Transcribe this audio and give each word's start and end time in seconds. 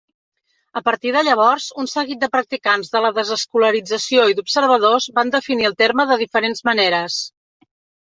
A 0.79 0.81
partir 0.85 1.11
de 1.15 1.21
llavors, 1.27 1.67
un 1.83 1.89
seguit 1.91 2.21
de 2.23 2.31
practicants 2.37 2.91
de 2.95 3.03
la 3.07 3.13
desescolarització 3.19 4.27
i 4.33 4.41
d'observadors 4.41 5.11
van 5.21 5.33
definir 5.39 5.71
el 5.73 5.81
terme 5.87 6.11
de 6.15 6.23
diferents 6.27 6.69
maneres. 6.73 7.25